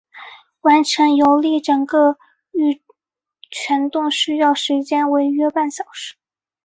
[0.61, 2.17] 完成游历整个
[2.53, 2.81] 玉
[3.51, 6.15] 泉洞需要时间为约半小时。